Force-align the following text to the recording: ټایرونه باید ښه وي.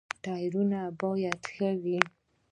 ټایرونه 0.23 0.81
باید 1.01 1.39
ښه 1.53 1.69
وي. 1.83 1.99